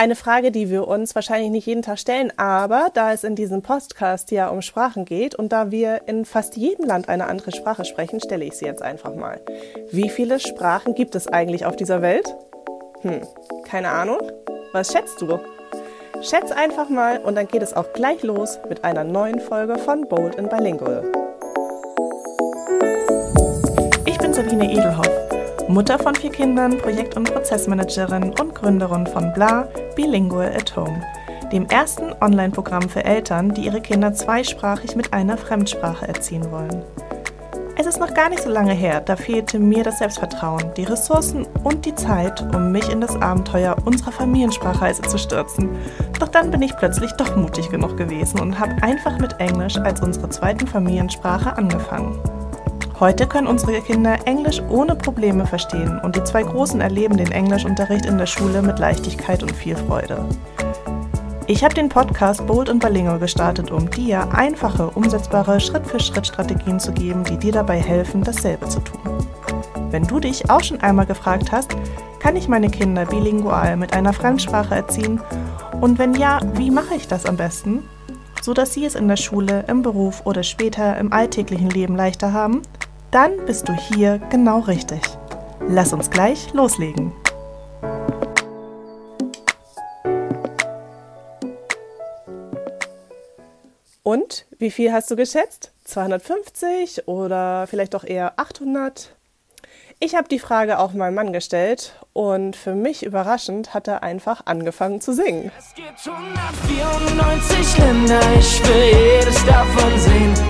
[0.00, 3.60] Eine Frage, die wir uns wahrscheinlich nicht jeden Tag stellen, aber da es in diesem
[3.60, 7.84] Podcast ja um Sprachen geht und da wir in fast jedem Land eine andere Sprache
[7.84, 9.42] sprechen, stelle ich sie jetzt einfach mal.
[9.92, 12.34] Wie viele Sprachen gibt es eigentlich auf dieser Welt?
[13.02, 13.20] Hm,
[13.64, 14.20] keine Ahnung.
[14.72, 15.38] Was schätzt du?
[16.22, 20.08] Schätz einfach mal und dann geht es auch gleich los mit einer neuen Folge von
[20.08, 21.04] Bold in Bilingual.
[24.06, 25.19] Ich bin Sabine Edelhoff
[25.70, 31.00] Mutter von vier Kindern, Projekt- und Prozessmanagerin und Gründerin von Bla Bilingual at Home,
[31.52, 36.82] dem ersten Online-Programm für Eltern, die ihre Kinder zweisprachig mit einer Fremdsprache erziehen wollen.
[37.78, 41.46] Es ist noch gar nicht so lange her, da fehlte mir das Selbstvertrauen, die Ressourcen
[41.62, 45.70] und die Zeit, um mich in das Abenteuer unserer Familiensprachreise zu stürzen.
[46.18, 50.00] Doch dann bin ich plötzlich doch mutig genug gewesen und habe einfach mit Englisch als
[50.00, 52.18] unsere zweiten Familiensprache angefangen.
[53.00, 58.04] Heute können unsere Kinder Englisch ohne Probleme verstehen und die zwei Großen erleben den Englischunterricht
[58.04, 60.22] in der Schule mit Leichtigkeit und viel Freude.
[61.46, 67.24] Ich habe den Podcast Bold und Bilingual gestartet, um dir einfache, umsetzbare Schritt-für-Schritt-Strategien zu geben,
[67.24, 69.00] die dir dabei helfen, dasselbe zu tun.
[69.90, 71.74] Wenn du dich auch schon einmal gefragt hast,
[72.18, 75.22] kann ich meine Kinder bilingual mit einer Fremdsprache erziehen?
[75.80, 77.82] Und wenn ja, wie mache ich das am besten?
[78.42, 82.34] So dass sie es in der Schule, im Beruf oder später im alltäglichen Leben leichter
[82.34, 82.60] haben?
[83.10, 85.00] Dann bist du hier genau richtig.
[85.68, 87.12] Lass uns gleich loslegen.
[94.02, 95.72] Und wie viel hast du geschätzt?
[95.84, 99.14] 250 oder vielleicht doch eher 800?
[100.00, 104.46] Ich habe die Frage auch meinem Mann gestellt und für mich überraschend hat er einfach
[104.46, 105.52] angefangen zu singen.
[105.58, 110.49] Es gibt 194 Länder, ich will jedes davon sehen.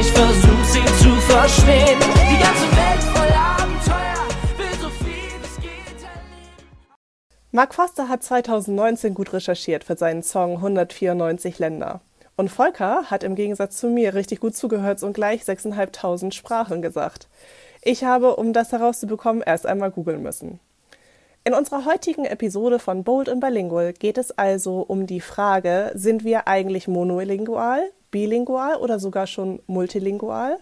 [0.00, 2.00] Ich versuch sie zu verstehen.
[2.00, 6.58] Die ganze Welt voller Abenteuer, will so viel es geht erleben.
[7.52, 12.00] Mark Foster hat 2019 gut recherchiert für seinen Song 194 Länder.
[12.36, 17.28] Und Volker hat im Gegensatz zu mir richtig gut zugehört und gleich 6.500 Sprachen gesagt.
[17.80, 20.58] Ich habe, um das herauszubekommen, erst einmal googeln müssen.
[21.44, 26.24] In unserer heutigen Episode von Bold und Bilingual geht es also um die Frage, sind
[26.24, 30.58] wir eigentlich monolingual, bilingual oder sogar schon multilingual?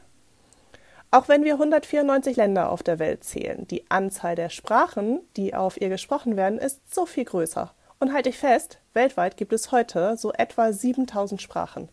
[1.11, 5.79] Auch wenn wir 194 Länder auf der Welt zählen, die Anzahl der Sprachen, die auf
[5.79, 7.71] ihr gesprochen werden, ist so viel größer.
[8.01, 11.91] Und halte ich fest, weltweit gibt es heute so etwa 7000 Sprachen.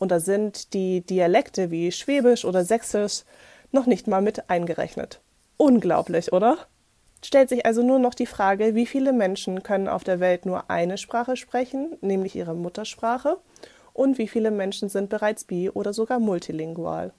[0.00, 3.22] Und da sind die Dialekte wie Schwäbisch oder Sächsisch
[3.70, 5.20] noch nicht mal mit eingerechnet.
[5.58, 6.58] Unglaublich, oder?
[7.24, 10.68] Stellt sich also nur noch die Frage, wie viele Menschen können auf der Welt nur
[10.70, 13.36] eine Sprache sprechen, nämlich ihre Muttersprache,
[13.98, 17.12] und wie viele Menschen sind bereits bi- oder sogar multilingual.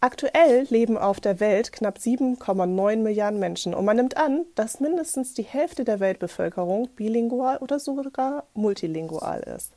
[0.00, 5.34] Aktuell leben auf der Welt knapp 7,9 Milliarden Menschen und man nimmt an, dass mindestens
[5.34, 9.76] die Hälfte der Weltbevölkerung bilingual oder sogar multilingual ist.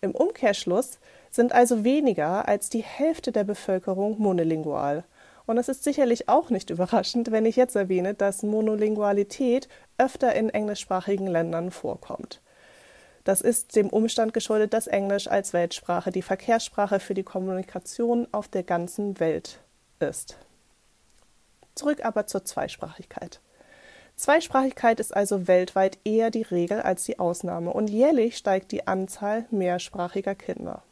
[0.00, 0.98] Im Umkehrschluss
[1.30, 5.04] sind also weniger als die Hälfte der Bevölkerung monolingual.
[5.44, 10.50] Und es ist sicherlich auch nicht überraschend, wenn ich jetzt erwähne, dass Monolingualität öfter in
[10.50, 12.40] englischsprachigen Ländern vorkommt.
[13.28, 18.48] Das ist dem Umstand geschuldet, dass Englisch als Weltsprache die Verkehrssprache für die Kommunikation auf
[18.48, 19.58] der ganzen Welt
[20.00, 20.38] ist.
[21.74, 23.40] Zurück aber zur Zweisprachigkeit.
[24.16, 29.44] Zweisprachigkeit ist also weltweit eher die Regel als die Ausnahme und jährlich steigt die Anzahl
[29.50, 30.82] mehrsprachiger Kinder.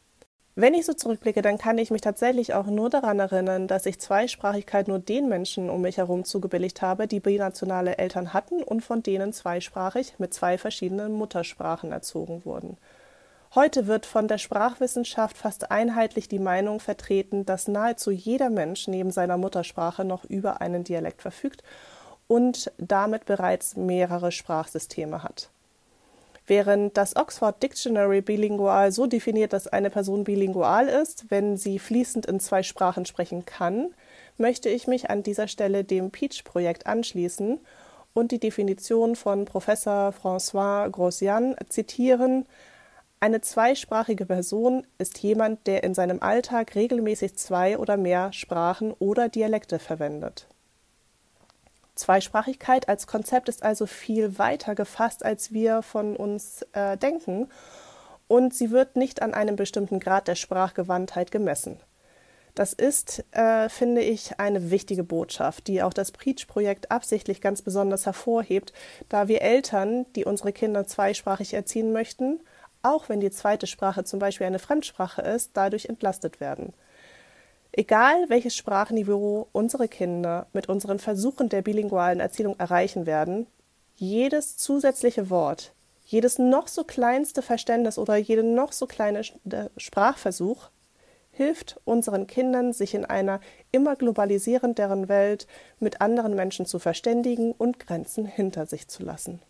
[0.58, 3.98] Wenn ich so zurückblicke, dann kann ich mich tatsächlich auch nur daran erinnern, dass ich
[4.00, 9.02] Zweisprachigkeit nur den Menschen um mich herum zugebilligt habe, die binationale Eltern hatten und von
[9.02, 12.78] denen zweisprachig mit zwei verschiedenen Muttersprachen erzogen wurden.
[13.54, 19.10] Heute wird von der Sprachwissenschaft fast einheitlich die Meinung vertreten, dass nahezu jeder Mensch neben
[19.10, 21.64] seiner Muttersprache noch über einen Dialekt verfügt
[22.28, 25.50] und damit bereits mehrere Sprachsysteme hat.
[26.46, 32.26] Während das Oxford Dictionary bilingual so definiert, dass eine Person bilingual ist, wenn sie fließend
[32.26, 33.92] in zwei Sprachen sprechen kann,
[34.38, 37.58] möchte ich mich an dieser Stelle dem Peach-Projekt anschließen
[38.14, 42.46] und die Definition von Professor François Grosjean zitieren.
[43.18, 49.28] Eine zweisprachige Person ist jemand, der in seinem Alltag regelmäßig zwei oder mehr Sprachen oder
[49.28, 50.46] Dialekte verwendet.
[51.96, 57.48] Zweisprachigkeit als Konzept ist also viel weiter gefasst, als wir von uns äh, denken,
[58.28, 61.80] und sie wird nicht an einem bestimmten Grad der Sprachgewandtheit gemessen.
[62.56, 68.06] Das ist, äh, finde ich, eine wichtige Botschaft, die auch das Preach-Projekt absichtlich ganz besonders
[68.06, 68.72] hervorhebt,
[69.10, 72.40] da wir Eltern, die unsere Kinder zweisprachig erziehen möchten,
[72.82, 76.72] auch wenn die zweite Sprache zum Beispiel eine Fremdsprache ist, dadurch entlastet werden.
[77.78, 83.46] Egal welches Sprachniveau unsere Kinder mit unseren Versuchen der bilingualen Erziehung erreichen werden,
[83.96, 85.74] jedes zusätzliche Wort,
[86.06, 90.70] jedes noch so kleinste Verständnis oder jede noch so kleine äh, Sprachversuch
[91.32, 93.40] hilft unseren Kindern, sich in einer
[93.72, 95.46] immer globalisierenderen Welt
[95.78, 99.42] mit anderen Menschen zu verständigen und Grenzen hinter sich zu lassen.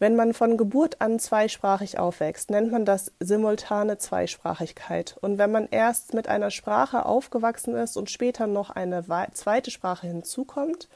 [0.00, 5.16] Wenn man von Geburt an zweisprachig aufwächst, nennt man das simultane Zweisprachigkeit.
[5.20, 10.06] Und wenn man erst mit einer Sprache aufgewachsen ist und später noch eine zweite Sprache
[10.06, 10.88] hinzukommt,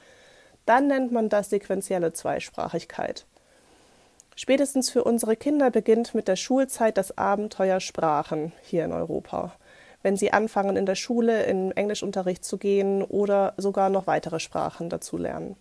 [0.66, 3.26] dann nennt man das sequentielle Zweisprachigkeit.
[4.37, 9.52] Spätestens für unsere Kinder beginnt mit der Schulzeit das Abenteuer Sprachen hier in Europa.
[10.02, 14.88] Wenn sie anfangen, in der Schule in Englischunterricht zu gehen oder sogar noch weitere Sprachen
[14.88, 15.56] dazu lernen.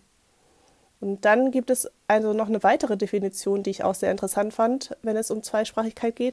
[1.02, 4.96] Und dann gibt es also noch eine weitere Definition, die ich auch sehr interessant fand,
[5.02, 6.32] wenn es um Zweisprachigkeit geht.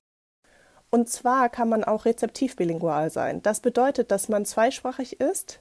[0.92, 3.42] Und zwar kann man auch rezeptiv bilingual sein.
[3.42, 5.60] Das bedeutet, dass man zweisprachig ist,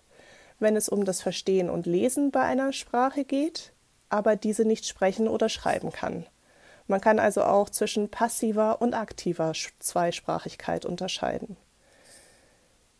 [0.58, 3.72] wenn es um das Verstehen und Lesen bei einer Sprache geht,
[4.10, 6.26] aber diese nicht sprechen oder schreiben kann.
[6.86, 11.56] Man kann also auch zwischen passiver und aktiver Zweisprachigkeit unterscheiden.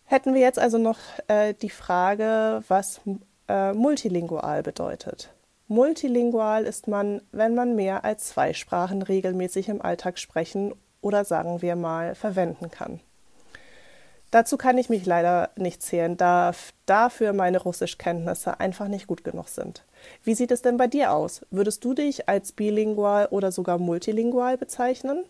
[0.07, 3.03] Hätten wir jetzt also noch äh, die Frage, was
[3.47, 5.35] äh, multilingual bedeutet.
[5.71, 11.61] Multilingual ist man, wenn man mehr als zwei Sprachen regelmäßig im Alltag sprechen oder sagen
[11.61, 13.01] wir mal verwenden kann.
[14.31, 16.53] Dazu kann ich mich leider nicht zählen, da
[16.87, 19.85] dafür meine Russischkenntnisse einfach nicht gut genug sind.
[20.25, 21.43] Wie sieht es denn bei dir aus?
[21.51, 25.25] Würdest du dich als bilingual oder sogar multilingual bezeichnen?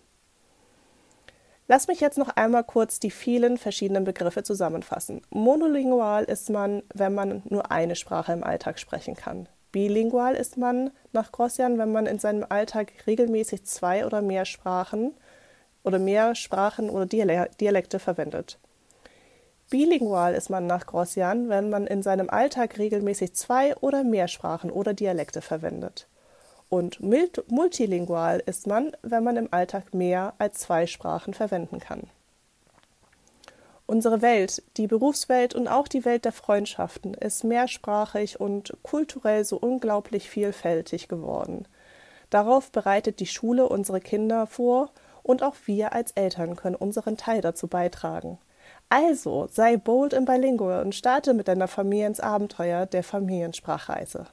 [1.67, 5.21] Lass mich jetzt noch einmal kurz die vielen verschiedenen Begriffe zusammenfassen.
[5.31, 9.49] Monolingual ist man, wenn man nur eine Sprache im Alltag sprechen kann.
[9.79, 15.15] Bilingual ist man nach Grossian, wenn man in seinem Alltag regelmäßig zwei oder mehr Sprachen
[15.85, 18.59] oder mehr Sprachen oder Dialekte verwendet.
[19.71, 24.73] Bilingual ist man nach Grossian, wenn man in seinem Alltag regelmäßig zwei oder mehr Sprachen
[24.73, 26.09] oder Dialekte verwendet.
[26.69, 32.11] Und multilingual ist man, wenn man im Alltag mehr als zwei Sprachen verwenden kann.
[33.91, 39.57] Unsere Welt, die Berufswelt und auch die Welt der Freundschaften ist mehrsprachig und kulturell so
[39.57, 41.67] unglaublich vielfältig geworden.
[42.29, 44.91] Darauf bereitet die Schule unsere Kinder vor
[45.23, 48.37] und auch wir als Eltern können unseren Teil dazu beitragen.
[48.91, 54.27] Also sei bold im Bilingual und starte mit deiner Familie ins Abenteuer der Familiensprachreise.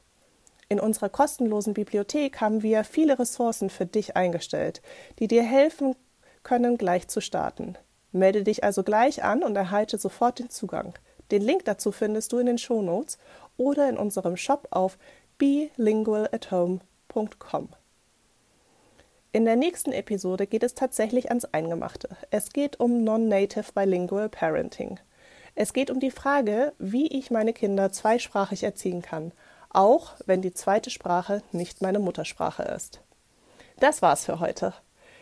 [0.68, 4.81] In unserer kostenlosen Bibliothek haben wir viele Ressourcen für dich eingestellt,
[5.19, 5.96] die dir helfen
[6.44, 7.78] können, gleich zu starten.
[8.16, 10.94] Melde dich also gleich an und erhalte sofort den Zugang.
[11.32, 13.18] Den Link dazu findest du in den Shownotes
[13.58, 14.98] oder in unserem Shop auf
[15.38, 17.68] bilingualathome.com.
[19.34, 22.08] In der nächsten Episode geht es tatsächlich ans Eingemachte.
[22.32, 24.98] Es geht um Non-Native Bilingual Parenting.
[25.56, 29.34] Es geht um die Frage, wie ich meine Kinder zweisprachig erziehen kann,
[29.70, 33.02] auch wenn die zweite Sprache nicht meine Muttersprache ist.
[33.78, 34.74] Das war's für heute.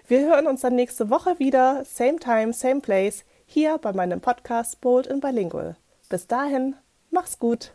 [0.05, 4.81] Wir hören uns dann nächste Woche wieder, same time, same place, hier bei meinem Podcast
[4.81, 5.77] Bold in Bilingual.
[6.09, 6.75] Bis dahin,
[7.09, 7.71] mach's gut!